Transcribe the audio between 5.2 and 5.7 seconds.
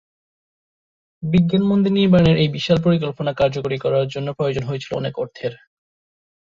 অর্থের।